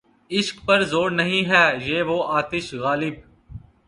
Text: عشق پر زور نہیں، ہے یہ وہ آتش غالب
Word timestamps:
عشق 0.31 0.55
پر 0.65 0.79
زور 0.91 1.09
نہیں، 1.11 1.43
ہے 1.49 1.65
یہ 1.87 2.01
وہ 2.03 2.17
آتش 2.37 2.73
غالب 2.83 3.15